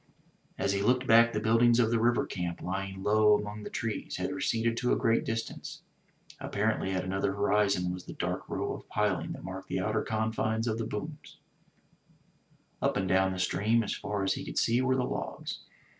[0.57, 4.17] As he looked back, the buildings of the river camp, lying low among the trees,
[4.17, 5.83] had receded to a great distance;
[6.39, 10.65] apparently at another horizon was the dark row of piling that marked the outer confines
[10.65, 11.37] of the booms;
[12.81, 15.59] up and down stream, as far as he could see, were the logs.